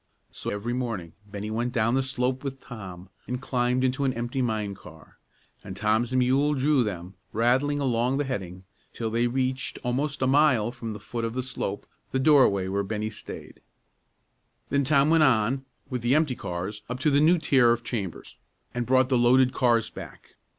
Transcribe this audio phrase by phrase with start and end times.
[0.31, 4.41] So every morning Bennie went down the slope with Tom, and climbed into an empty
[4.41, 5.19] mine car,
[5.63, 10.71] and Tom's mule drew them, rattling along the heading, till they reached, almost a mile
[10.71, 13.61] from the foot of the slope, the doorway where Bennie staid.
[14.69, 18.37] Then Tom went on, with the empty cars, up to the new tier of chambers,
[18.73, 20.35] and brought the loaded cars back.